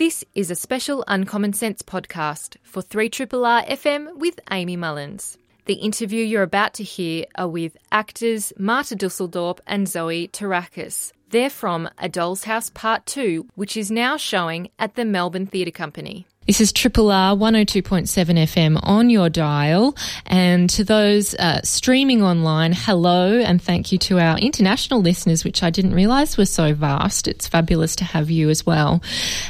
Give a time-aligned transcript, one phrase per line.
[0.00, 5.36] This is a special Uncommon Sense podcast for 3RRR FM with Amy Mullins.
[5.66, 11.12] The interview you're about to hear are with actors Marta Dusseldorp and Zoe Terakes.
[11.28, 15.70] They're from A Doll's House Part 2, which is now showing at the Melbourne Theatre
[15.70, 16.26] Company.
[16.46, 19.94] This is Triple R 102.7 FM on your dial.
[20.24, 25.62] And to those uh, streaming online, hello and thank you to our international listeners, which
[25.62, 27.28] I didn't realize were so vast.
[27.28, 29.02] It's fabulous to have you as well.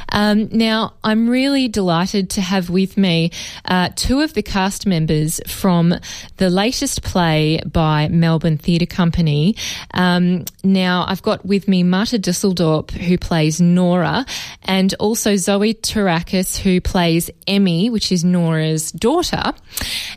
[0.09, 3.31] Um, now, I'm really delighted to have with me
[3.63, 5.95] uh, two of the cast members from
[6.37, 9.55] the latest play by Melbourne Theatre Company.
[9.93, 14.25] Um, now, I've got with me Marta Dusseldorp, who plays Nora,
[14.63, 19.53] and also Zoe Terakes, who plays Emmy, which is Nora's daughter.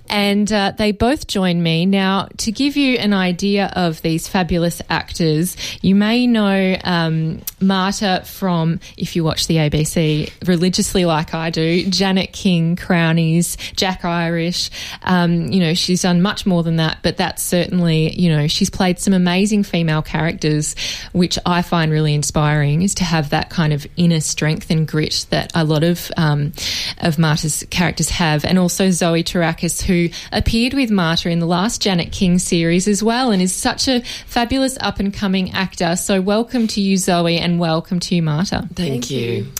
[0.08, 1.86] And uh, they both join me.
[1.86, 8.22] Now, to give you an idea of these fabulous actors, you may know um, Marta
[8.26, 14.70] from, if you watch the ABC religiously like I do, Janet King, Crownies, Jack Irish.
[15.02, 18.70] Um, you know, she's done much more than that, but that's certainly, you know, she's
[18.70, 20.74] played some amazing female characters,
[21.12, 25.26] which I find really inspiring, is to have that kind of inner strength and grit
[25.30, 26.52] that a lot of um,
[26.98, 31.82] of Marta's characters have, and also Zoe Terakes, who appeared with Marta in the last
[31.82, 35.96] Janet King series as well, and is such a fabulous up and coming actor.
[35.96, 38.68] So, welcome to you, Zoe, and welcome to you, Marta.
[38.74, 39.18] Thank, Thank you.
[39.20, 39.52] you.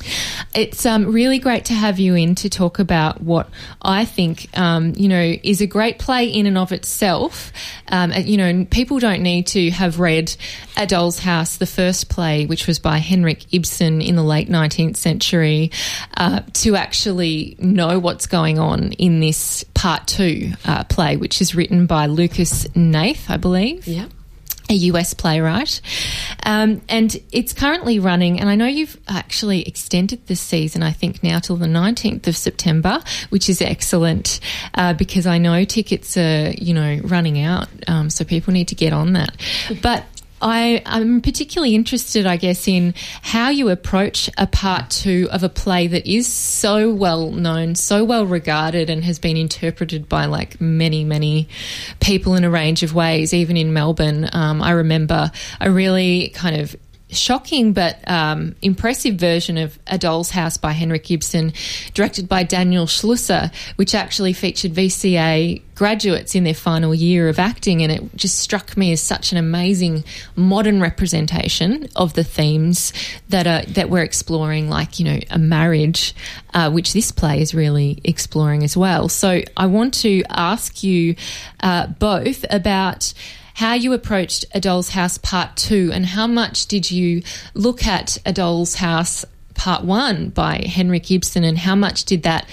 [0.54, 3.48] It's um, really great to have you in to talk about what
[3.82, 7.52] I think, um, you know, is a great play in and of itself.
[7.88, 10.34] Um, you know, people don't need to have read
[10.76, 14.96] A Doll's House, the first play, which was by Henrik Ibsen in the late 19th
[14.96, 15.70] century,
[16.16, 21.54] uh, to actually know what's going on in this part two uh, play, which is
[21.54, 23.88] written by Lucas Hnath, I believe.
[23.88, 24.08] Yeah
[24.70, 25.80] a US playwright.
[26.42, 31.22] Um, and it's currently running, and I know you've actually extended this season, I think
[31.22, 34.40] now till the 19th of September, which is excellent
[34.74, 37.68] uh, because I know tickets are, you know, running out.
[37.86, 39.36] Um, so people need to get on that.
[39.82, 40.04] But
[40.44, 45.48] I, am particularly interested, I guess, in how you approach a part two of a
[45.48, 50.60] play that is so well known, so well regarded, and has been interpreted by like
[50.60, 51.48] many, many
[51.98, 54.28] people in a range of ways, even in Melbourne.
[54.34, 55.30] Um, I remember
[55.62, 56.76] a really kind of
[57.18, 61.52] shocking but um, impressive version of A Doll's House by Henrik Ibsen,
[61.94, 67.82] directed by Daniel Schlusser, which actually featured VCA graduates in their final year of acting.
[67.82, 70.04] And it just struck me as such an amazing
[70.36, 72.92] modern representation of the themes
[73.28, 76.14] that are that we're exploring, like you know a marriage,
[76.52, 79.08] uh, which this play is really exploring as well.
[79.08, 81.16] So I want to ask you
[81.60, 83.12] uh, both about
[83.54, 87.22] how you approached A Doll's House Part 2 and how much did you
[87.54, 92.48] look at A Doll's House Part 1 by Henrik Ibsen and how much did that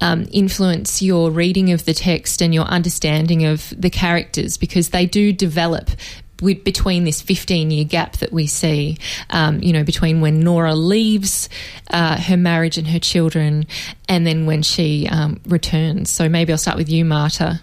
[0.00, 5.06] um, influence your reading of the text and your understanding of the characters because they
[5.06, 5.90] do develop
[6.38, 8.98] between this 15 year gap that we see,
[9.30, 11.48] um, you know, between when Nora leaves
[11.90, 13.66] uh, her marriage and her children
[14.08, 16.10] and then when she um, returns.
[16.10, 17.60] So maybe I'll start with you, Marta.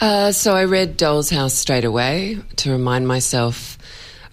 [0.00, 3.78] Uh, so I read Doll's House straight away to remind myself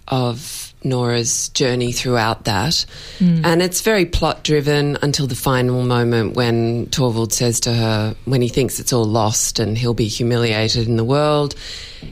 [0.08, 2.84] of Nora's journey throughout that.
[3.18, 3.44] Mm.
[3.44, 8.42] And it's very plot driven until the final moment when Torvald says to her, when
[8.42, 11.54] he thinks it's all lost and he'll be humiliated in the world,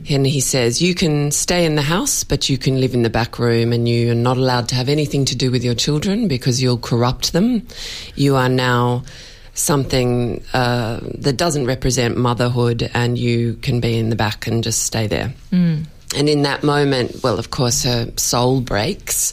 [0.09, 3.11] and he says, You can stay in the house, but you can live in the
[3.11, 6.29] back room and you are not allowed to have anything to do with your children
[6.29, 7.67] because you'll corrupt them.
[8.15, 9.05] You are now
[9.55, 14.83] something uh, that doesn't represent motherhood, and you can be in the back and just
[14.85, 15.33] stay there.
[15.51, 15.87] Mm.
[16.17, 19.33] And in that moment, well, of course, her soul breaks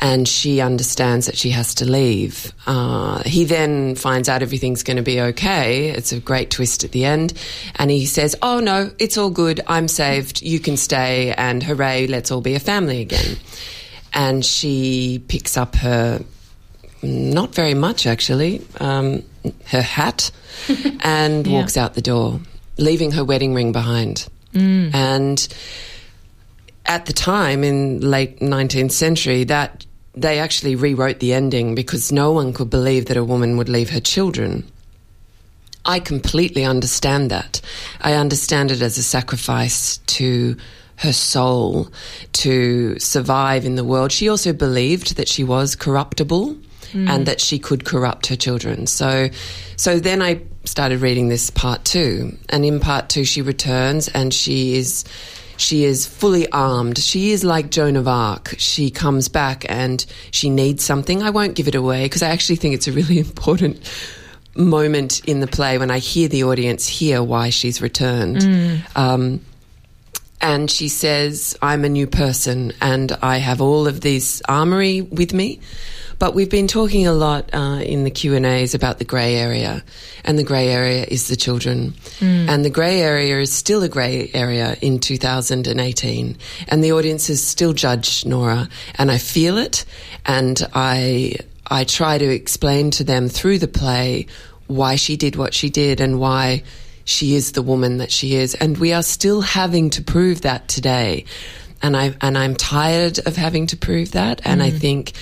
[0.00, 2.52] and she understands that she has to leave.
[2.66, 5.88] Uh, he then finds out everything's going to be okay.
[5.88, 7.34] It's a great twist at the end.
[7.76, 9.60] And he says, Oh, no, it's all good.
[9.66, 10.42] I'm saved.
[10.42, 11.32] You can stay.
[11.32, 13.36] And hooray, let's all be a family again.
[14.14, 16.22] And she picks up her,
[17.02, 19.22] not very much actually, um,
[19.66, 20.30] her hat
[21.00, 21.52] and yeah.
[21.52, 22.40] walks out the door,
[22.76, 24.28] leaving her wedding ring behind.
[24.52, 24.94] Mm.
[24.94, 25.48] And
[26.86, 32.32] at the time in late 19th century, that they actually rewrote the ending because no
[32.32, 34.70] one could believe that a woman would leave her children.
[35.84, 37.60] I completely understand that.
[38.00, 40.56] I understand it as a sacrifice to
[40.96, 41.88] her soul
[42.32, 44.10] to survive in the world.
[44.10, 46.56] She also believed that she was corruptible
[46.92, 47.08] mm.
[47.08, 48.86] and that she could corrupt her children.
[48.86, 49.28] So,
[49.76, 54.32] so then I started reading this part two, and in part two, she returns and
[54.32, 55.04] she is
[55.58, 56.98] She is fully armed.
[56.98, 58.54] She is like Joan of Arc.
[58.58, 61.20] She comes back and she needs something.
[61.20, 63.80] I won't give it away because I actually think it's a really important
[64.54, 68.44] moment in the play when I hear the audience hear why she's returned.
[68.94, 69.40] Um,
[70.40, 75.32] and she says, I'm a new person and I have all of this armory with
[75.32, 75.58] me.
[76.18, 79.36] But we've been talking a lot uh, in the Q and A's about the grey
[79.36, 79.84] area,
[80.24, 84.30] and the grey area is the children, and the grey area is still a grey
[84.34, 86.36] area in 2018,
[86.68, 89.84] and the audiences still judge Nora, and I feel it,
[90.26, 91.36] and I
[91.70, 94.26] I try to explain to them through the play
[94.66, 96.62] why she did what she did and why
[97.04, 100.68] she is the woman that she is, and we are still having to prove that
[100.68, 101.24] today.
[101.80, 104.40] And I and I'm tired of having to prove that.
[104.44, 105.12] And I think,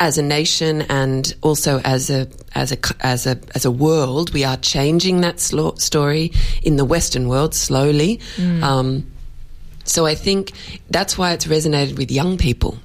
[0.00, 4.42] as a nation and also as a as a as a as a world, we
[4.44, 6.32] are changing that slo- story
[6.62, 8.18] in the Western world slowly.
[8.64, 9.06] Um,
[9.84, 10.52] so I think
[10.88, 12.78] that's why it's resonated with young people.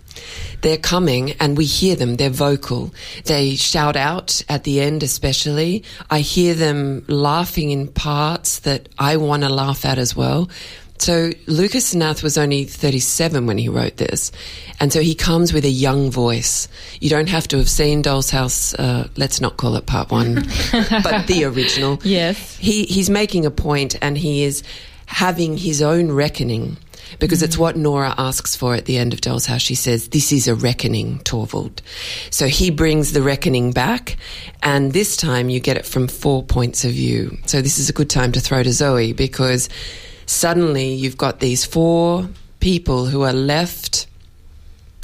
[0.62, 2.15] They're coming and we hear them.
[2.15, 2.94] They're vocal.
[3.25, 5.83] They shout out at the end, especially.
[6.09, 10.50] I hear them laughing in parts that I want to laugh at as well.
[10.97, 14.31] So Lucas Hnath was only 37 when he wrote this.
[14.80, 16.68] And so he comes with a young voice.
[17.00, 20.36] You don't have to have seen Doll's House, uh, let's not call it part one,
[20.71, 22.00] but the original.
[22.03, 22.56] Yes.
[22.57, 24.63] He, he's making a point and he is
[25.06, 26.77] having his own reckoning
[27.19, 29.62] because it's what Nora asks for at the end of Doll's House.
[29.62, 31.81] She says, This is a reckoning, Torvald.
[32.30, 34.18] So he brings the reckoning back,
[34.63, 37.38] and this time you get it from four points of view.
[37.45, 39.69] So this is a good time to throw to Zoe because
[40.25, 42.27] suddenly you've got these four
[42.60, 44.07] people who are left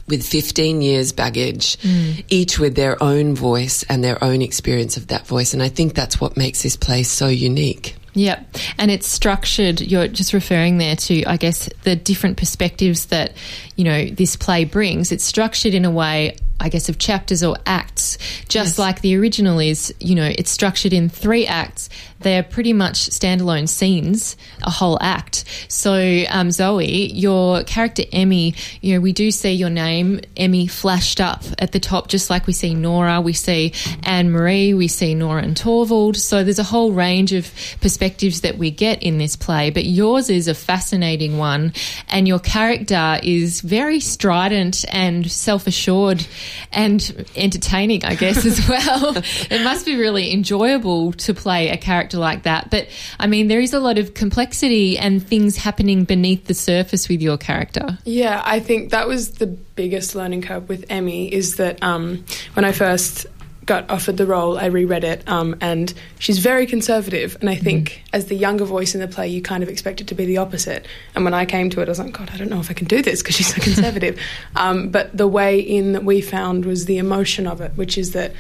[0.07, 2.23] with 15 years baggage, mm.
[2.27, 5.53] each with their own voice and their own experience of that voice.
[5.53, 7.95] And I think that's what makes this play so unique.
[8.13, 8.57] Yep.
[8.77, 13.33] And it's structured, you're just referring there to, I guess, the different perspectives that,
[13.77, 15.11] you know, this play brings.
[15.11, 18.17] It's structured in a way, I guess, of chapters or acts,
[18.47, 21.89] just like the original is, you know, it's structured in three acts.
[22.19, 25.43] They're pretty much standalone scenes, a whole act.
[25.67, 31.19] So, um, Zoe, your character Emmy, you know, we do see your name, Emmy, flashed
[31.19, 33.73] up at the top, just like we see Nora, we see
[34.03, 36.15] Anne Marie, we see Nora and Torvald.
[36.15, 40.29] So there's a whole range of perspectives that we get in this play, but yours
[40.29, 41.73] is a fascinating one,
[42.07, 46.25] and your character is very strident and self assured
[46.71, 49.17] and entertaining, I guess, as well.
[49.17, 52.69] it must be really enjoyable to play a character like that.
[52.69, 52.87] But
[53.19, 57.21] I mean, there is a lot of complexity and things happening beneath the surface with
[57.21, 57.97] your character.
[58.05, 62.65] Yeah, I think that was the biggest learning curve with Emmy is that um, when
[62.65, 63.25] I first
[63.65, 67.37] got offered the role, I reread it, um, and she's very conservative.
[67.41, 70.07] And I think as the younger voice in the play, you kind of expect it
[70.07, 70.87] to be the opposite.
[71.13, 72.73] And when I came to it, I was like, God, I don't know if I
[72.73, 74.19] can do this because she's so conservative.
[74.55, 78.11] um, but the way in that we found was the emotion of it, which is
[78.11, 78.33] that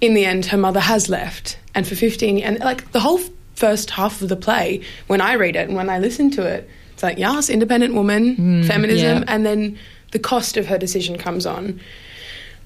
[0.00, 3.20] in the end, her mother has left, and for 15 and like the whole
[3.54, 6.68] first half of the play, when I read it and when I listen to it,
[6.92, 9.24] it's like, yes, independent woman, feminism, yeah.
[9.26, 9.78] and then
[10.12, 11.80] the cost of her decision comes on.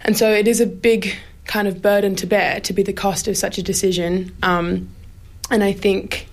[0.02, 1.16] And so it is a big
[1.48, 4.32] kind of burden to bear to be the cost of such a decision.
[4.44, 4.88] Um,
[5.50, 6.28] and I think,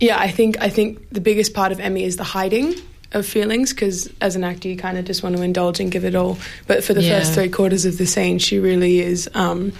[0.00, 2.74] yeah, I think I think the biggest part of Emmy is the hiding
[3.12, 6.04] of feelings because as an actor you kind of just want to indulge and give
[6.04, 6.36] it all.
[6.66, 7.20] But for the Yeah.
[7.20, 9.72] first three quarters of the scene, she really is um,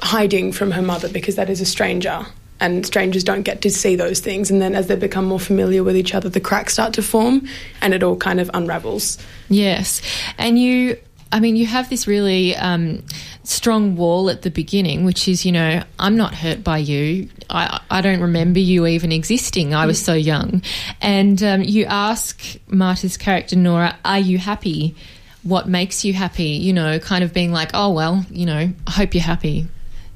[0.00, 2.26] hiding from her mother because that is a stranger.
[2.60, 4.50] And strangers don't get to see those things.
[4.50, 7.46] And then as they become more familiar with each other, the cracks start to form
[7.80, 9.18] and it all kind of unravels.
[9.48, 10.00] Yes.
[10.38, 10.96] And you,
[11.34, 13.02] I mean, you have this really um,
[13.42, 17.28] strong wall at the beginning, which is, you know, I'm not hurt by you.
[17.50, 19.74] I, I don't remember you even existing.
[19.74, 20.62] I was so young.
[21.00, 24.94] And um, you ask Marta's character, Nora, are you happy?
[25.42, 26.50] What makes you happy?
[26.50, 29.66] You know, kind of being like, oh, well, you know, I hope you're happy.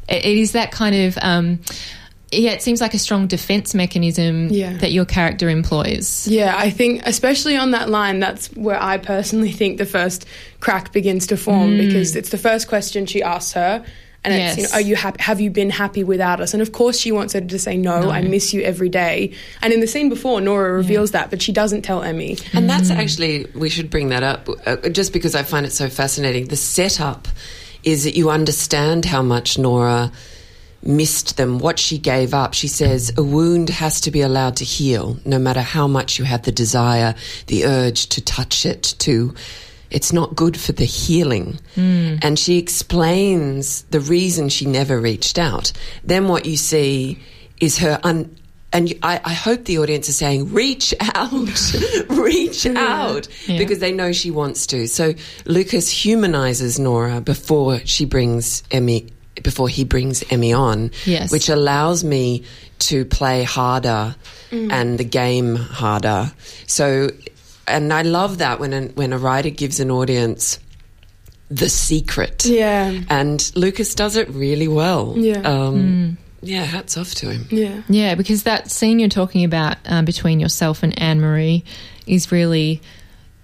[0.09, 1.19] It, it is that kind of.
[1.21, 1.59] Um,
[2.31, 4.77] yeah, it seems like a strong defense mechanism Yeah.
[4.79, 6.27] that your character employs.
[6.29, 10.27] Yeah, I think especially on that line, that's where I personally think the first
[10.61, 13.85] crack begins to form because it's the first question she asks her.
[14.25, 15.23] And it's, you know, are you happy?
[15.23, 16.53] Have you been happy without us?
[16.53, 19.33] And of course, she wants her to say no, I miss you every day.
[19.63, 22.37] And in the scene before, Nora reveals that, but she doesn't tell Emmy.
[22.53, 25.89] And that's actually, we should bring that up uh, just because I find it so
[25.89, 26.49] fascinating.
[26.49, 27.29] The setup
[27.85, 30.11] is that you understand how much Nora
[30.83, 32.55] missed them, what she gave up.
[32.55, 36.25] She says, a wound has to be allowed to heal, no matter how much you
[36.25, 37.15] have the desire,
[37.49, 39.35] the urge to touch it, to.
[39.91, 41.59] It's not good for the healing.
[41.75, 42.17] Hmm.
[42.23, 45.73] And she explains the reason she never reached out.
[46.05, 47.19] Then what you see
[47.61, 48.35] is her un-
[48.71, 51.33] and I, I hope the audience is saying, reach out,
[52.11, 53.57] reach out, Yeah.
[53.57, 54.87] because they know she wants to.
[54.89, 55.15] So
[55.47, 59.07] Lucas humanizes Nora before she brings Emmy,
[59.43, 61.31] before he brings Emmy on, Yes.
[61.33, 62.45] which allows me
[62.81, 64.15] to play harder
[64.51, 66.33] and the game harder.
[66.67, 67.11] So,
[67.67, 70.59] and I love that when, an, when a writer gives an audience
[71.51, 72.45] the secret.
[72.45, 73.01] Yeah.
[73.11, 75.15] And Lucas does it really well.
[75.17, 75.41] Yeah.
[75.41, 77.47] Um, Yeah, hats off to him.
[77.51, 77.83] Yeah.
[77.89, 81.65] Yeah, because that scene you're talking about um, between yourself and Anne Marie
[82.07, 82.81] is really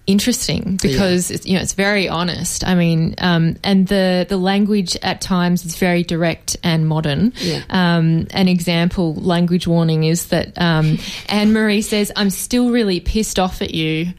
[0.07, 2.65] interesting because it's, you know it's very honest.
[2.65, 7.33] I mean, um, and the the language at times is very direct and modern.
[7.37, 7.63] Yeah.
[7.69, 10.97] Um, an example, language warning, is that um,
[11.29, 14.13] Anne Marie says, "I'm still really pissed off at you,"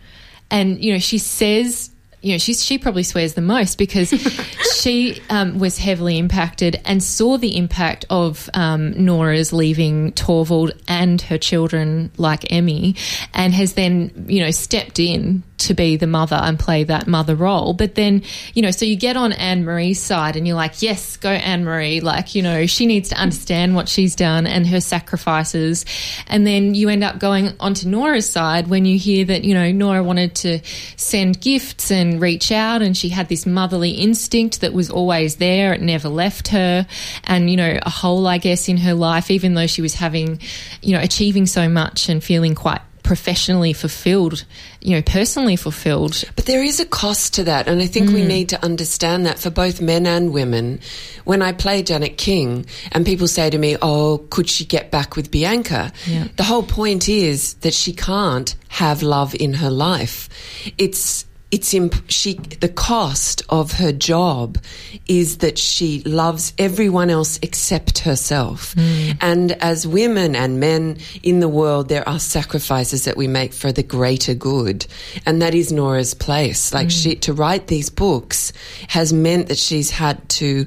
[0.50, 1.90] and you know she says.
[2.22, 4.08] You know, she she probably swears the most because
[4.80, 11.20] she um, was heavily impacted and saw the impact of um, Nora's leaving Torvald and
[11.22, 12.96] her children, like Emmy,
[13.32, 17.34] and has then you know stepped in to be the mother and play that mother
[17.34, 17.72] role.
[17.72, 18.22] But then
[18.54, 21.64] you know, so you get on Anne Marie's side and you're like, yes, go Anne
[21.64, 22.00] Marie.
[22.00, 25.84] Like you know, she needs to understand what she's done and her sacrifices.
[26.26, 29.70] And then you end up going onto Nora's side when you hear that you know
[29.72, 30.60] Nora wanted to
[30.96, 35.72] send gifts and reach out, and she had this motherly instinct that was always there.
[35.72, 36.86] It never left her,
[37.24, 40.40] and you know, a hole, I guess, in her life, even though she was having,
[40.82, 44.44] you know, achieving so much and feeling quite professionally fulfilled,
[44.80, 46.24] you know, personally fulfilled.
[46.34, 48.26] But there is a cost to that, and I think we mm.
[48.26, 50.80] need to understand that for both men and women.
[51.24, 55.14] When I play Janet King, and people say to me, "Oh, could she get back
[55.14, 56.26] with Bianca?" Yeah.
[56.36, 60.28] The whole point is that she can't have love in her life.
[60.76, 61.24] It's
[61.56, 64.58] it's imp- she the cost of her job
[65.08, 68.74] is that she loves everyone else except herself.
[68.74, 69.12] Hmm.
[69.22, 73.72] And as women and men in the world there are sacrifices that we make for
[73.72, 74.86] the greater good.
[75.24, 76.74] And that is Nora's place.
[76.74, 77.00] Like hmm.
[77.00, 78.52] she to write these books
[78.88, 80.66] has meant that she's had to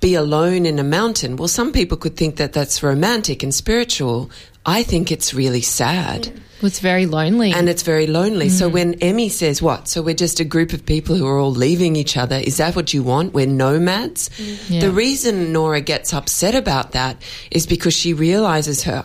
[0.00, 1.36] be alone in a mountain.
[1.36, 4.30] Well some people could think that that's romantic and spiritual.
[4.64, 6.38] I think it's really sad hmm.
[6.62, 7.52] Was very lonely.
[7.52, 8.48] and it's very lonely.
[8.48, 8.72] So mm.
[8.72, 9.88] when Emmy says, What?
[9.88, 12.36] So we're just a group of people who are all leaving each other.
[12.36, 13.32] Is that what you want?
[13.32, 14.28] We're nomads?
[14.30, 14.70] Mm.
[14.70, 14.80] Yeah.
[14.80, 17.16] The reason Nora gets upset about that
[17.50, 19.02] is because she realizes her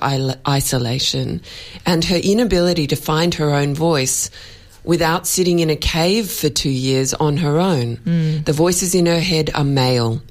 [0.48, 1.42] isolation
[1.86, 4.30] and her inability to find her own voice
[4.84, 7.98] without sitting in a cave for two years on her own.
[7.98, 8.46] Mm.
[8.46, 10.22] The voices in her head are male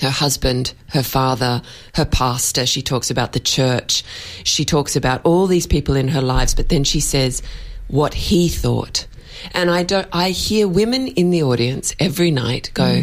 [0.00, 1.62] her husband, her father,
[1.94, 2.66] her pastor.
[2.66, 4.02] She talks about the church.
[4.44, 7.42] She talks about all these people in her lives, but then she says
[7.88, 9.06] what he thought.
[9.52, 13.02] And I don't, I hear women in the audience every night go,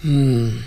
[0.00, 0.58] hmm.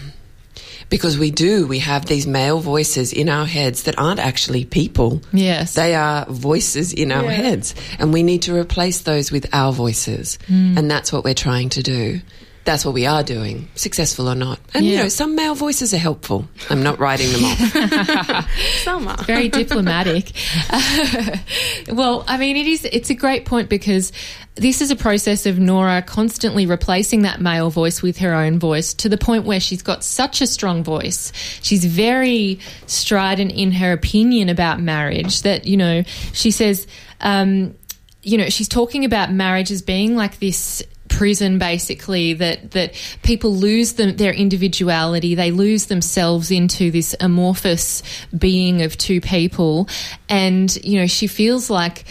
[0.88, 5.19] Because we do, we have these male voices in our heads that aren't actually people.
[5.34, 5.74] yes.
[5.74, 7.31] They are voices in our Yeah.
[7.31, 10.38] heads, and we need to replace those with our voices.
[10.48, 12.22] And that's what we're trying to do.
[12.65, 14.60] That's what we are doing, successful or not.
[14.74, 16.48] And you know, some male voices are helpful.
[16.72, 18.50] I'm not writing them off.
[18.81, 19.15] Summer.
[19.24, 20.31] very diplomatic.
[21.93, 22.84] well, I mean, it is.
[22.86, 24.12] It's a great point because
[24.55, 28.95] this is a process of Nora constantly replacing that male voice with her own voice
[28.95, 31.31] to the point where she's got such a strong voice.
[31.62, 36.01] She's very strident in her opinion about marriage that you know
[36.34, 36.88] she says.
[37.22, 37.75] Um,
[38.24, 40.81] you know, she's talking about marriage as being like this
[41.15, 42.93] prison basically that that
[43.24, 45.36] people lose them their individuality.
[45.36, 48.03] They lose themselves into this amorphous
[48.38, 49.88] being of two people.
[50.27, 52.03] And you know she feels like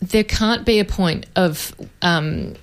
[0.00, 2.54] there can't be a point of um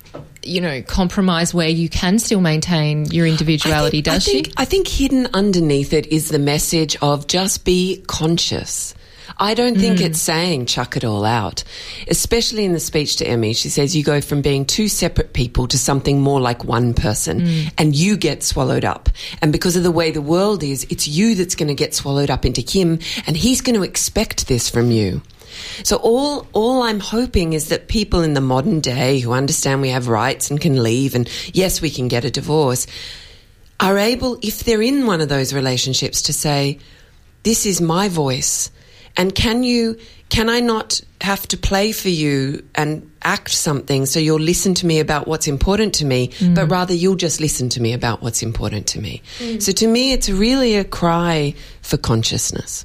[0.42, 4.52] you know compromise where you can still maintain your individuality think, does I think, she?
[4.56, 8.94] I think hidden underneath it is the message of just be conscious.
[9.40, 10.04] I don't think hmm.
[10.04, 11.64] it's saying chuck it all out.
[12.08, 15.66] Especially in the speech to Emmy, she says you go from being two separate people
[15.68, 17.68] to something more like one person hmm.
[17.78, 19.08] and you get swallowed up.
[19.40, 22.28] And because of the way the world is, it's you that's going to get swallowed
[22.28, 25.22] up into him and he's going to expect this from you.
[25.84, 29.88] So all all I'm hoping is that people in the modern day who understand we
[29.88, 32.86] have rights and can leave and yes we can get a divorce
[33.80, 36.78] are able if they're in one of those relationships to say
[37.42, 38.70] this is my voice
[39.16, 39.98] and can you
[40.28, 44.86] can I not have to play for you and act something so you'll listen to
[44.86, 48.42] me about what's important to me but rather you'll just listen to me about what's
[48.42, 49.22] important to me?
[49.58, 52.84] So to me it's really a cry for consciousness.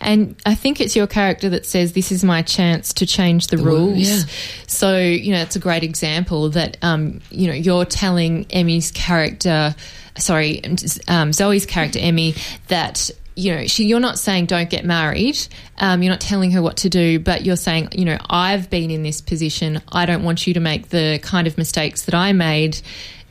[0.00, 3.56] And I think it's your character that says, This is my chance to change the,
[3.58, 3.98] rules.
[3.98, 4.22] yeah.
[4.66, 9.74] So, you know, it's a great example that, um, you know, you're telling Emmy's character,
[10.18, 10.60] sorry,
[11.08, 12.34] um, Zoe's character, Emmy,
[12.68, 15.38] that you know, she, you're not saying don't get married.
[15.78, 18.90] Um, you're not telling her what to do, but you're saying, you know, I've been
[18.90, 19.80] in this position.
[19.90, 22.80] I don't want you to make the kind of mistakes that I made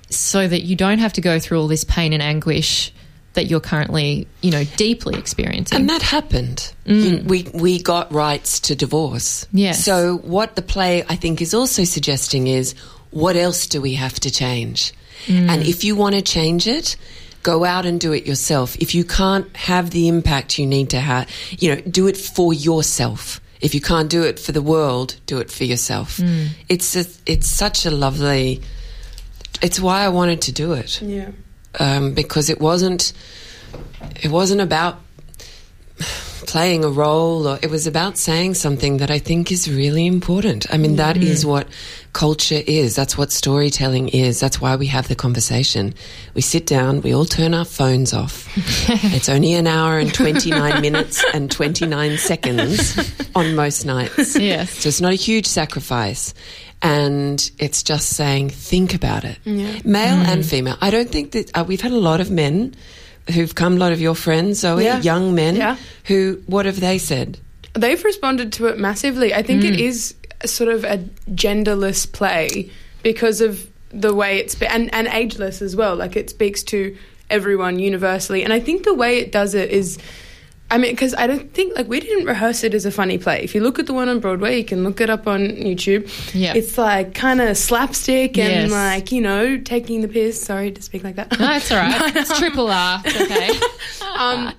[0.10, 2.92] so that you don't have to go through all this pain and anguish
[3.34, 5.78] that you're currently, you know, deeply experiencing.
[5.78, 6.74] And that happened.
[6.86, 9.48] You- we we got rights to divorce.
[9.54, 9.86] Yes.
[9.86, 12.76] So what the play I think is also suggesting is
[13.12, 14.94] what else do we have to change?
[15.28, 16.98] And if you want to change it,
[17.44, 18.76] go out and do it yourself.
[18.78, 22.54] If you can't have the impact you need to have, you know, do it for
[22.54, 23.40] yourself.
[23.62, 26.20] If you can't do it for the world, do it for yourself.
[26.70, 28.62] It's a, it's such a lovely.
[29.62, 31.30] It's why I wanted to do it Yeah.
[31.80, 33.14] um, because it wasn't
[34.24, 35.00] it wasn't about
[36.48, 40.66] playing a role or it was about saying something that I think is really important.
[40.74, 41.68] I mean that is what
[42.14, 42.96] culture is.
[42.96, 44.40] That's what storytelling is.
[44.40, 45.94] That's why we have the conversation.
[46.34, 48.50] We sit down, we all turn our phones off.
[49.14, 52.98] it's only an hour and 29 minutes and 29 seconds
[53.36, 54.36] on most nights.
[54.36, 54.72] Yes.
[54.72, 56.34] So it's not a huge sacrifice.
[56.82, 59.38] And it's just saying, think about it.
[59.46, 60.78] Male and female.
[60.82, 62.74] I don't think that uh, we've had a lot of men
[63.34, 65.02] who've come, a lot of your friends, Zoe, Yeah.
[65.02, 65.78] young men, Yeah.
[66.06, 67.38] who, what have they said?
[67.74, 69.34] They've responded to it massively.
[69.34, 69.80] I think it Mm.
[69.80, 71.00] is a sort of a
[71.32, 72.70] genderless play
[73.04, 75.96] because of the way it's be- and and ageless as well.
[75.96, 76.96] Like it speaks to
[77.30, 79.98] everyone universally, and I think the way it does it is.
[80.72, 83.44] I mean, because I don't think like we didn't rehearse it as a funny play.
[83.44, 86.10] If you look at the one on Broadway, you can look it up on YouTube.
[86.34, 86.54] Yeah.
[86.56, 88.72] it's like kind of slapstick and Yes.
[88.72, 90.42] like you know taking the piss.
[90.42, 91.38] Sorry to speak like that.
[91.40, 92.16] No, it's all right.
[92.22, 93.02] It's triple R.
[93.06, 94.06] It's okay.
[94.18, 94.54] um,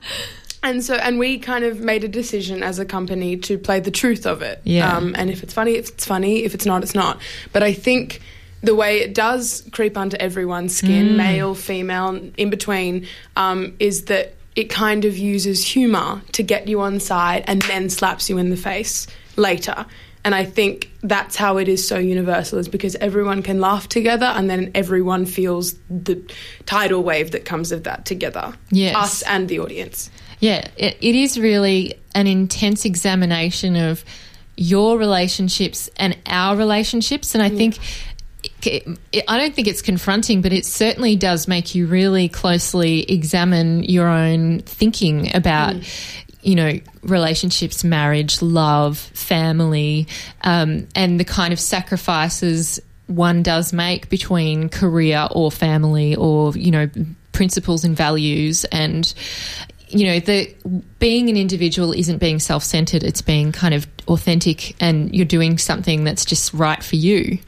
[0.62, 3.90] and so, and we kind of made a decision as a company to play the
[3.90, 4.60] truth of it.
[4.64, 4.96] Yeah.
[4.96, 6.44] Um, and if it's funny, if it's funny.
[6.44, 7.20] If it's not, it's not.
[7.52, 8.20] But I think
[8.62, 14.34] the way it does creep under everyone's skin, male, female, in between, um, is that
[14.54, 18.50] it kind of uses humour to get you on side and then slaps you in
[18.50, 19.06] the face
[19.36, 19.86] later.
[20.24, 24.26] And I think that's how it is so universal, is because everyone can laugh together
[24.26, 26.22] and then everyone feels the
[26.64, 28.52] tidal wave that comes of that together.
[28.70, 28.94] Yes.
[28.94, 30.10] Us and the audience.
[30.38, 34.04] Yeah, it, it is really an intense examination of
[34.56, 37.34] your relationships and our relationships.
[37.34, 37.78] And I think,
[38.66, 43.02] it, it- I don't think it's confronting, but it certainly does make you really closely
[43.02, 45.76] examine your own thinking about.
[46.44, 50.08] You know, relationships, marriage, love, family,
[50.42, 56.72] um, and the kind of sacrifices one does make between career or family or, you
[56.72, 56.90] know,
[57.30, 59.14] principles and values and
[59.92, 60.54] you know the
[60.98, 66.04] being an individual isn't being self-centered it's being kind of authentic and you're doing something
[66.04, 67.38] that's just right for you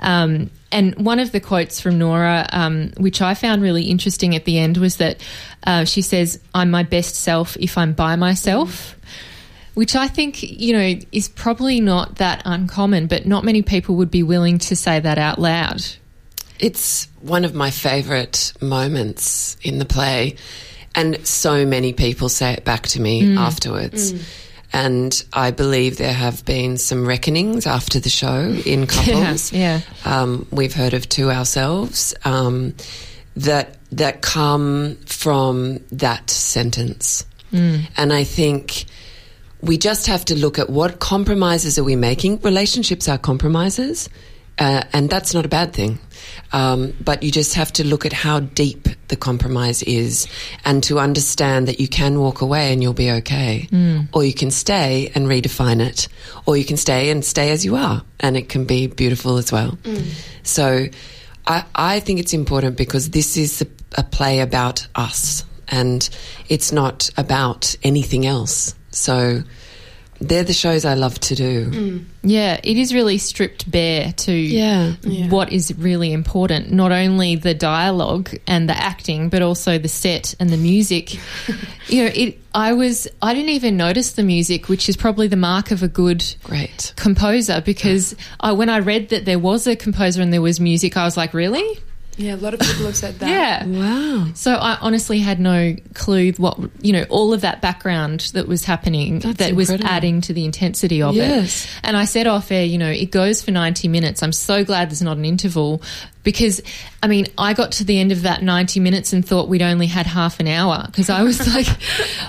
[0.00, 4.44] um, and one of the quotes from nora um, which i found really interesting at
[4.44, 5.20] the end was that
[5.64, 8.96] uh, she says i'm my best self if i'm by myself
[9.76, 14.10] which I think, you know, is probably not that uncommon, but not many people would
[14.10, 15.84] be willing to say that out loud.
[16.58, 20.36] It's one of my favourite moments in the play,
[20.96, 24.12] and so many people say it back to me afterwards.
[24.72, 29.52] And I believe there have been some reckonings after the show in couples.
[29.52, 29.80] yeah.
[30.04, 32.74] Um, we've heard of two ourselves um,
[33.36, 38.84] that that come from that sentence, and I think
[39.62, 42.40] we just have to look at what compromises are we making.
[42.42, 44.08] Relationships are compromises,
[44.58, 45.98] uh, and that's not a bad thing.
[46.52, 50.26] Um, but you just have to look at how deep the compromise is,
[50.64, 53.68] and to understand that you can walk away and you'll be okay,
[54.12, 56.08] or you can stay and redefine it,
[56.46, 59.50] or you can stay and stay as you are, and it can be beautiful as
[59.52, 59.76] well.
[60.42, 60.86] So,
[61.46, 63.66] I, I think it's important because this is a,
[63.98, 66.08] a play about us, and
[66.48, 68.74] it's not about anything else.
[68.90, 69.42] So
[70.20, 71.66] they're the shows I love to do.
[71.70, 72.04] Mm.
[72.22, 74.94] Yeah, it is really stripped bare to Yeah.
[75.02, 75.28] Yeah.
[75.28, 76.72] what is really important.
[76.72, 81.14] Not only the dialogue and the acting, but also the set and the music.
[81.88, 82.38] you know, it.
[82.54, 83.06] I was.
[83.20, 86.94] I didn't even notice the music, which is probably the mark of a good Great.
[86.96, 87.60] composer.
[87.60, 91.04] Because I, when I read that there was a composer and there was music, I
[91.04, 91.78] was like, really?
[92.18, 93.28] Yeah, a lot of people have said that.
[93.28, 93.66] Yeah.
[93.66, 94.28] Wow.
[94.34, 98.64] So I honestly had no clue what you know all of that background that was
[98.64, 101.64] happening That's that was adding to the intensity of Yes.
[101.64, 101.70] it.
[101.82, 104.22] And I said off air, you know, it goes for 90 minutes.
[104.22, 105.82] I'm so glad there's not an interval
[106.22, 106.62] because
[107.02, 109.86] I mean, I got to the end of that 90 minutes and thought we'd only
[109.86, 111.68] had half an hour because I was like,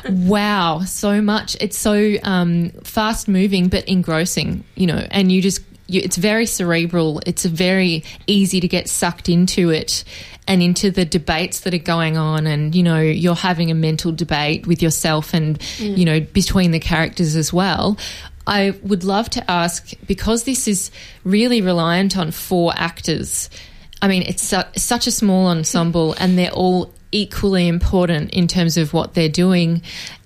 [0.10, 1.56] wow, so much.
[1.62, 6.45] It's so um, fast moving but engrossing, you know, and you just you, it's very
[6.45, 7.21] cerebral.
[7.26, 10.04] It's very easy to get sucked into it
[10.47, 12.47] and into the debates that are going on.
[12.47, 15.97] And, you know, you're having a mental debate with yourself and, mm.
[15.97, 17.97] you know, between the characters as well.
[18.45, 20.89] I would love to ask because this is
[21.26, 23.50] really reliant on four actors.
[24.02, 28.78] I mean, it's su- such a small ensemble and they're all equally important in terms
[28.78, 29.82] of what they're doing.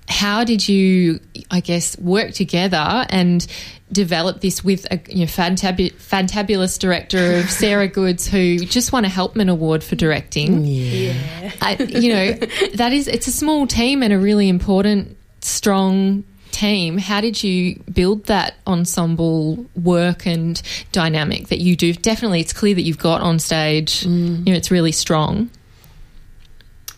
[0.08, 1.20] How did you,
[1.50, 3.46] I guess, work together and
[3.92, 9.06] develop this with a you know, fantabu- fantabulous director of Sarah Goodes, who just won
[9.06, 10.66] a Helpman Award for directing?
[10.66, 12.34] Yeah, I, you know
[12.76, 17.82] that is it's a small team and a really important, strong team, how did you
[17.92, 21.94] build that ensemble work and dynamic that you do?
[21.94, 24.02] Definitely, it's clear that you've got on stage.
[24.02, 24.46] Mm.
[24.46, 25.50] You know, it's really strong.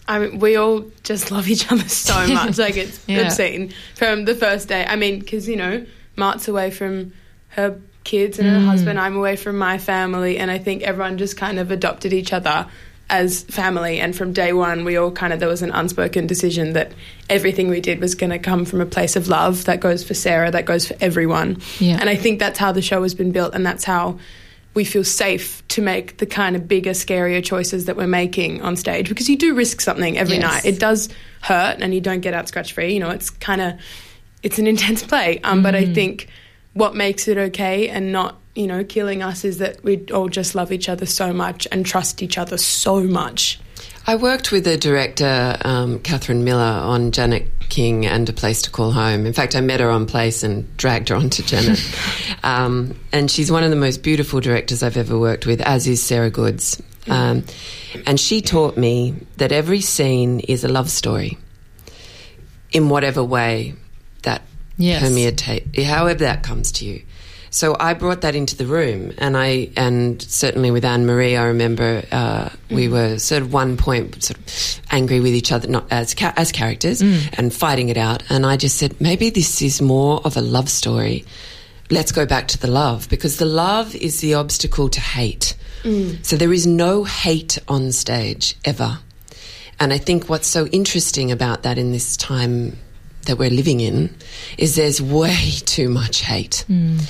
[0.07, 2.57] I mean, we all just love each other so much.
[2.57, 3.21] like it's yeah.
[3.21, 4.85] obscene from the first day.
[4.85, 7.13] I mean, because you know, Mart's away from
[7.49, 8.53] her kids and mm.
[8.53, 8.99] her husband.
[8.99, 12.67] I'm away from my family, and I think everyone just kind of adopted each other
[13.09, 16.73] as family and from day one we all kind of there was an unspoken decision
[16.73, 16.93] that
[17.29, 20.13] everything we did was going to come from a place of love that goes for
[20.13, 21.97] sarah that goes for everyone yeah.
[21.99, 24.17] and i think that's how the show has been built and that's how
[24.73, 28.75] we feel safe to make the kind of bigger scarier choices that we're making on
[28.75, 30.41] stage because you do risk something every yes.
[30.41, 31.09] night it does
[31.41, 33.73] hurt and you don't get out scratch free you know it's kind of
[34.43, 35.63] it's an intense play um, mm-hmm.
[35.63, 35.93] but i mm-hmm.
[35.93, 36.27] think
[36.73, 40.53] what makes it okay and not you know, killing us is that we all just
[40.53, 43.59] love each other so much and trust each other so much.
[44.05, 48.69] I worked with the director, um, Catherine Millar, on Janet King and A Place to
[48.69, 49.25] Call Home.
[49.25, 51.79] In fact, I met her on place and dragged her onto Janet.
[52.43, 56.03] um, and she's one of the most beautiful directors I've ever worked with, as is
[56.03, 56.81] Sarah Goodes.
[57.09, 57.43] Um,
[58.05, 61.37] and she taught me that every scene is a love story
[62.71, 63.75] in whatever way
[64.77, 65.01] yes.
[65.01, 65.43] permeates,
[65.85, 67.03] however that comes to you.
[67.53, 71.45] So I brought that into the room, and I and certainly with Anne Marie, I
[71.45, 72.91] remember uh, we mm.
[72.91, 76.51] were sort of one point sort of angry with each other, not as ca- as
[76.51, 77.29] characters, mm.
[77.37, 78.23] and fighting it out.
[78.31, 81.25] And I just said maybe this is more of a love story.
[81.91, 85.55] Let's go back to the love because the love is the obstacle to hate.
[85.83, 86.25] Mm.
[86.25, 88.97] So there is no hate on stage ever.
[89.79, 92.77] And I think what's so interesting about that in this time
[93.25, 94.13] that we're living in
[94.57, 96.65] is there's way too much hate.
[96.69, 97.01] Mm.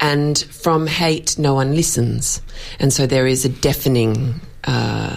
[0.00, 2.42] And from hate, no one listens.
[2.78, 5.16] And so there is a deafening, uh,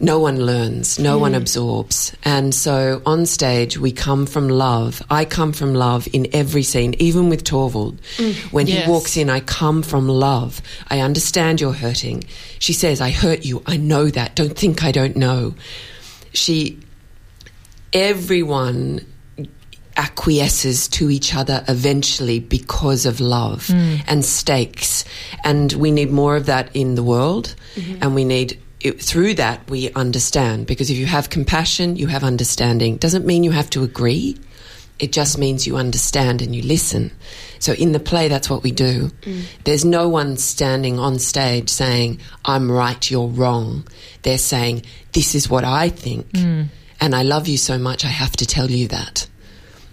[0.00, 1.20] no one learns, no mm.
[1.22, 2.14] one absorbs.
[2.24, 5.02] And so on stage, we come from love.
[5.10, 8.00] I come from love in every scene, even with Torvald.
[8.16, 8.52] Mm.
[8.52, 8.84] When yes.
[8.84, 10.62] he walks in, I come from love.
[10.88, 12.24] I understand you're hurting.
[12.58, 13.62] She says, I hurt you.
[13.66, 14.36] I know that.
[14.36, 15.54] Don't think I don't know.
[16.32, 16.78] She,
[17.92, 19.04] everyone
[19.98, 24.00] acquiesces to each other eventually because of love mm.
[24.06, 25.04] and stakes.
[25.44, 27.54] And we need more of that in the world.
[27.74, 27.98] Mm-hmm.
[28.00, 30.66] And we need, it, through that, we understand.
[30.66, 32.96] Because if you have compassion, you have understanding.
[32.96, 34.36] Doesn't mean you have to agree.
[35.00, 37.12] It just means you understand and you listen.
[37.58, 39.10] So in the play, that's what we do.
[39.22, 39.44] Mm.
[39.64, 43.86] There's no one standing on stage saying, I'm right, you're wrong.
[44.22, 44.82] They're saying,
[45.12, 46.30] this is what I think.
[46.32, 46.68] Mm.
[47.00, 49.28] And I love you so much, I have to tell you that.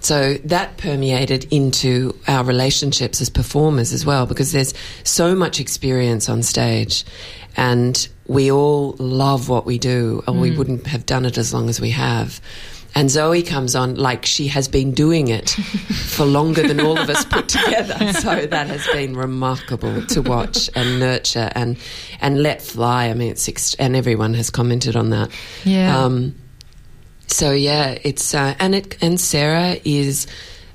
[0.06, 6.30] So that permeated into our relationships as performers as well, because there's so much experience
[6.30, 7.04] on stage
[7.58, 10.42] and we all love what we do, or mm.
[10.42, 12.40] we wouldn't have done it as long as we have.
[12.94, 17.10] And Zoe comes on like she has been doing it for longer than all of
[17.10, 18.14] us put together.
[18.14, 21.78] So that has been remarkable to watch and nurture and
[22.22, 23.08] and let fly.
[23.08, 25.32] I mean, it's and everyone has commented on that.
[25.64, 25.98] Yeah.
[25.98, 26.36] Um,
[27.36, 30.26] so yeah, it's uh, and it and Sarah is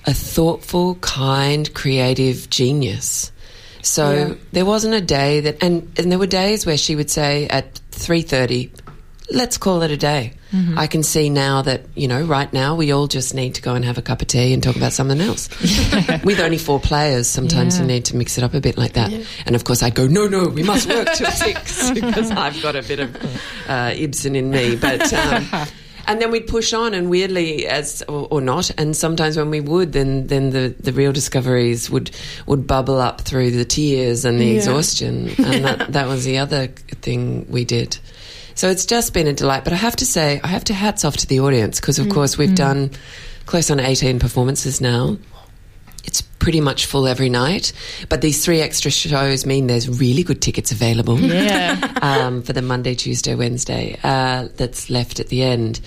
[0.04, 3.32] a thoughtful, kind, creative genius.
[3.80, 4.34] So yeah.
[4.52, 7.80] there wasn't a day that, and and there were days where she would say at
[7.92, 8.70] three thirty,
[9.30, 10.78] "Let's call it a day." Mm-hmm.
[10.78, 13.74] I can see now that you know, right now we all just need to go
[13.74, 15.48] and have a cup of tea and talk about something else.
[15.62, 16.20] Yeah.
[16.24, 17.82] With only four players, sometimes yeah.
[17.82, 19.10] you need to mix it up a bit like that.
[19.46, 22.76] And of course, I'd go, "No, no, we must work till six because I've got
[22.76, 23.16] a bit of
[23.66, 25.48] uh, Ibsen in me." But um,
[26.10, 29.60] and then we'd push on and weirdly as or, or, not and sometimes when we
[29.60, 32.10] would then then the, the real discoveries would
[32.46, 34.56] would bubble up through the tears and the yeah.
[34.56, 37.96] exhaustion and that, that was the other thing we did
[38.56, 41.04] so it's just been a delight but i have to say i have to hats
[41.04, 42.12] off to the audience because of mm.
[42.12, 42.56] course we've mm.
[42.56, 42.90] done
[43.46, 45.16] close on 18 performances now
[46.04, 47.72] it's pretty much full every night.
[48.08, 51.18] But these three extra shows mean there's really good tickets available.
[51.18, 51.78] Yeah.
[52.02, 55.80] um, for the Monday, Tuesday, Wednesday uh, that's left at the end.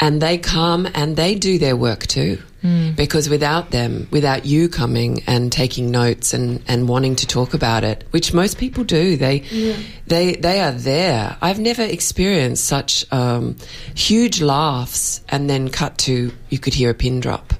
[0.00, 2.38] and they come and they do their work too.
[2.96, 7.82] Because without them, without you coming and taking notes and, and wanting to talk about
[7.82, 9.40] it, which most people do, they
[10.06, 11.36] they they are there.
[11.42, 13.56] I've never experienced such um,
[13.96, 17.52] huge laughs and then cut to you could hear a pin drop.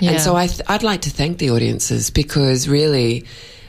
[0.00, 0.12] Yeah.
[0.12, 3.24] And so I th- I'd like to thank the audiences because really,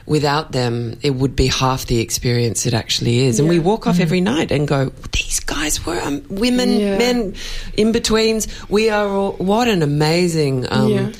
[0.06, 3.38] without them, it would be half the experience it actually is.
[3.40, 6.98] And we walk off every night and go, these guys were um, women, Yeah.
[6.98, 7.34] men,
[7.76, 8.46] in betweens.
[8.68, 11.12] We are all, what an amazing um, Yeah.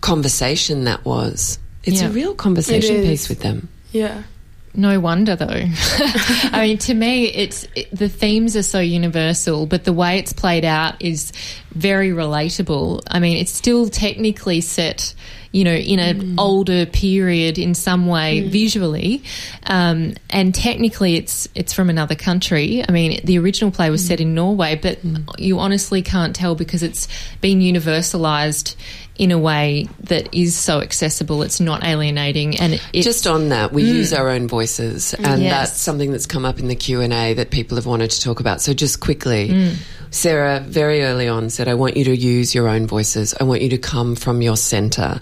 [0.00, 1.58] conversation that was.
[1.84, 2.08] It's Yeah.
[2.08, 3.68] a real conversation piece with them.
[3.92, 4.22] Yeah.
[4.74, 5.46] No wonder, though.
[5.46, 10.32] I mean, to me, it's it, the themes are so universal, but the way it's
[10.32, 11.32] played out is
[11.72, 13.02] very relatable.
[13.08, 15.14] I mean, it's still technically set,
[15.52, 16.34] you know, in an mm.
[16.38, 18.50] older period in some way mm.
[18.50, 19.22] visually,
[19.64, 22.84] um, and technically it's it's from another country.
[22.88, 24.08] I mean, the original play was mm.
[24.08, 25.00] set in Norway, but
[25.38, 27.08] you honestly can't tell because it's
[27.40, 28.76] been universalized
[29.20, 31.42] in a way that is so accessible.
[31.42, 35.50] It's not alienating, and it's, Just on that, we use our own voices, and Yes.
[35.50, 38.20] that's something that's come up in the Q and A that people have wanted to
[38.22, 38.62] talk about.
[38.62, 39.74] So, just quickly,
[40.10, 43.34] Sarah very early on said, "I want you to use your own voices.
[43.40, 45.20] I want you to come from your centre,"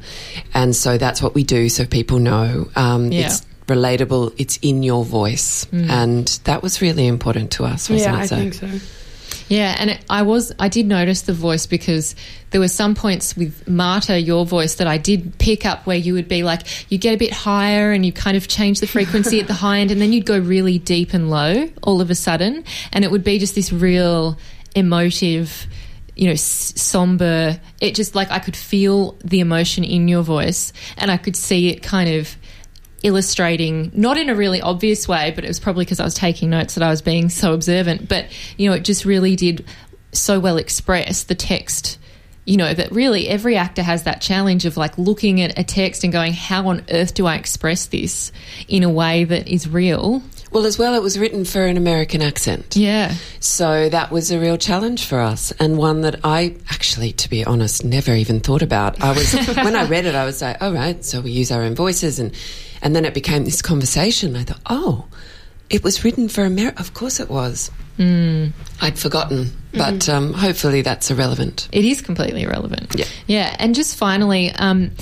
[0.54, 3.26] and so that's what we do, so people know um, Yeah.
[3.26, 4.32] it's relatable.
[4.38, 8.22] It's in your voice, and that was really important to us, wasn't Yeah, it?
[8.22, 8.36] I so?
[8.36, 8.68] think so.
[9.50, 12.14] Yeah, and it, I was I did notice the voice because
[12.50, 16.12] there were some points with Marta, your voice, that I did pick up where you
[16.14, 19.38] would be like you get a bit higher and you kind of change the frequency
[19.40, 22.14] at the high end, and then you'd go really deep and low all of a
[22.14, 24.38] sudden, and it would be just this real
[24.78, 25.66] emotive.
[26.16, 27.60] You know, s- somber.
[27.80, 31.68] It just like I could feel the emotion in your voice, and I could see
[31.68, 32.36] it kind of
[33.04, 36.50] illustrating, not in a really obvious way, but it was probably because I was taking
[36.50, 38.08] notes that I was being so observant.
[38.08, 39.64] But, you know, it just really did
[40.10, 41.98] so well express the text.
[42.48, 46.02] You know, that really every actor has that challenge of like looking at a text
[46.02, 48.32] and going, how on earth do I express this
[48.68, 50.22] in a way that is real?
[50.50, 52.74] Well, as well, it was written for an American accent.
[52.74, 53.14] Yeah.
[53.38, 57.44] So that was a real challenge for us, and one that I actually, to be
[57.44, 58.98] honest, never even thought about.
[59.02, 61.62] I was when I read it, I was like, "All right, so we use our
[61.62, 62.32] own voices," and
[62.80, 64.36] and then it became this conversation.
[64.36, 65.06] I thought, "Oh,
[65.68, 66.80] it was written for America.
[66.80, 68.46] Of course, it was." Hmm.
[68.80, 71.68] I'd forgotten, but um, hopefully that's irrelevant.
[71.72, 72.94] It is completely irrelevant.
[72.96, 73.04] Yeah.
[73.26, 73.56] Yeah.
[73.58, 74.92] And just finally, um,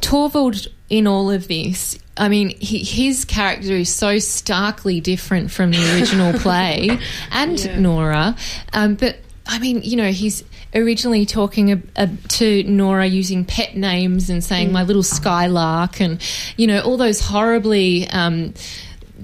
[0.00, 5.70] Torvald in all of this, I mean, he, his character is so starkly different from
[5.72, 6.98] the original play
[7.30, 7.78] and Yeah.
[7.78, 8.36] Nora.
[8.72, 10.42] Um, but I mean, you know, he's
[10.74, 16.20] originally talking a, a, to Nora using pet names and saying my little skylark and,
[16.56, 18.08] you know, all those horribly.
[18.08, 18.54] Um,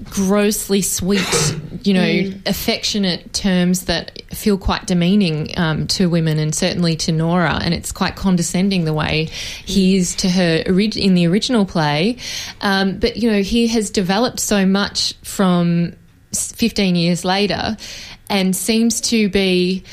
[0.09, 6.95] grossly sweet, you know, affectionate terms that feel quite demeaning um, to women and certainly
[6.95, 7.59] to Nora.
[7.61, 9.25] And it's quite condescending the way
[9.65, 12.17] he is to her in the original play.
[12.61, 15.95] Um, but, you know, he has developed so much from
[16.33, 17.77] 15 years later
[18.29, 19.83] and seems to be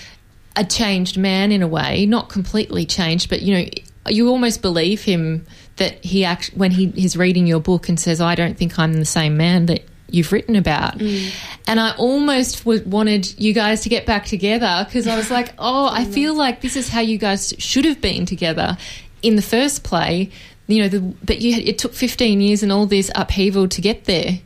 [0.57, 3.71] a changed man in a way, not completely changed, but you know,
[4.09, 8.21] you almost believe him that he act when he is reading your book and says,
[8.21, 11.33] "I don't think I'm the same man that." You've written about, mm.
[11.67, 15.53] and I almost w- wanted you guys to get back together because I was like,
[15.59, 18.77] "Oh, I feel like this is how you guys should have been together
[19.23, 20.31] in the first play."
[20.67, 24.05] You know, the, but you, it took 15 years and all this upheaval to get
[24.05, 24.39] there,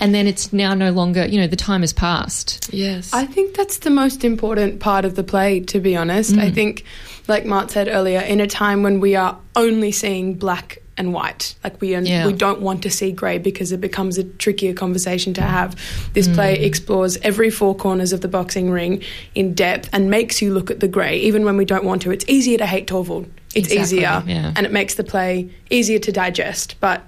[0.00, 1.26] and then it's now no longer.
[1.26, 2.72] You know, the time has passed.
[2.72, 6.36] Yes, I think that's the most important part of the play, to be honest.
[6.36, 6.54] I mm.
[6.54, 6.84] think,
[7.28, 11.54] like Mart said earlier, in a time when we are only seeing black and white,
[11.64, 12.26] like we, Yeah.
[12.26, 15.74] we don't want to see grey because it becomes a trickier conversation to have.
[16.12, 16.34] This mm.
[16.34, 19.02] play explores every four corners of the boxing ring
[19.34, 22.10] in depth and makes you look at the grey, even when we don't want to.
[22.10, 23.30] It's easier to hate Torvald.
[23.54, 24.52] It's Exactly, easier, yeah.
[24.54, 26.76] and it makes the play easier to digest.
[26.80, 27.02] But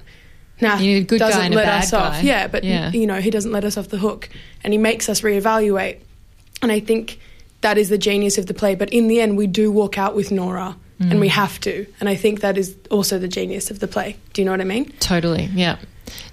[0.63, 2.23] nah, You need a good guy doesn't and a let bad us off.
[2.23, 2.91] Yeah, but Yeah.
[2.93, 4.29] you know he doesn't let us off the hook,
[4.65, 5.99] and he makes us reevaluate.
[6.63, 7.19] And I think
[7.61, 8.75] that is the genius of the play.
[8.75, 11.21] But in the end, we do walk out with Nora, and Mm.
[11.21, 11.87] we have to.
[12.01, 14.17] And I think that is also the genius of the play.
[14.33, 14.93] Do you know what I mean?
[15.01, 15.51] Totally.
[15.55, 15.77] Yeah.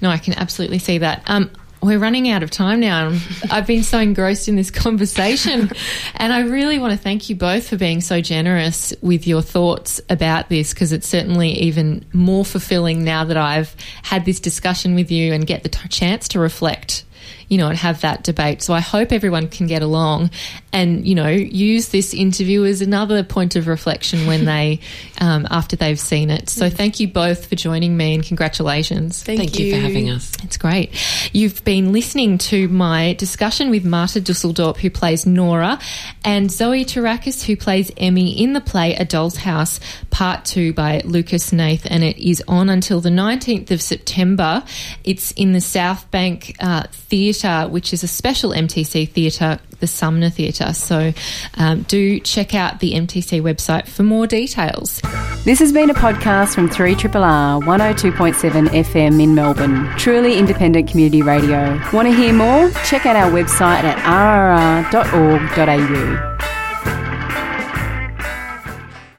[0.01, 1.23] No, I can absolutely see that.
[1.27, 1.49] Um,
[1.81, 3.17] we're running out of time now.
[3.49, 5.71] I've been so engrossed in this conversation,
[6.15, 10.01] and I really want to thank you both for being so generous with your thoughts
[10.09, 15.11] about this because it's certainly even more fulfilling now that I've had this discussion with
[15.11, 17.05] you and get the t- chance to reflect,
[17.49, 18.61] you know, and have that debate.
[18.61, 20.29] So I hope everyone can get along
[20.71, 24.79] and, you know, use this interview as another point of reflection when they,
[25.21, 26.49] um, after they've seen it.
[26.49, 29.23] So thank you both for joining me and congratulations.
[29.23, 30.31] Thank, Thank you for having us.
[30.43, 30.93] It's great.
[31.33, 35.79] You've been listening to my discussion with Marta Dusseldorp, who plays Nora,
[36.23, 39.79] and Zoe Terakes, who plays Emmy in the play A Doll's House,
[40.11, 44.63] Part 2 by Lucas Hnath, and it is on until the 19th of September.
[45.03, 46.83] It's in the South Bank uh,
[47.39, 50.73] Theatre, which is a special MTC theatre, the Sumner Theatre.
[50.73, 51.13] So
[51.57, 55.01] um, do check out the MTC website for more details.
[55.45, 59.89] This has been a podcast from 3RRR 102.7 FM in Melbourne.
[59.97, 61.79] Truly independent community radio.
[61.93, 62.69] Want to hear more?
[62.83, 63.97] Check out our website at
[64.91, 66.58] rrr.org.au.